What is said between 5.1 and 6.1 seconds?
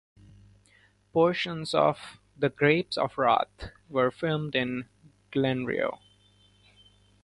Glenrio.